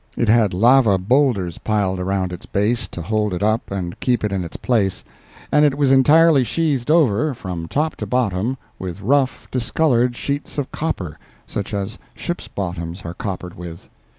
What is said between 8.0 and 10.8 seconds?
bottom, with rough, discolored sheets of